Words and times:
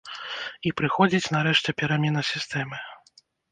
І 0.69 0.71
прыходзіць, 0.81 1.31
нарэшце, 1.35 1.77
перамена 1.83 2.27
сістэмы. 2.33 2.83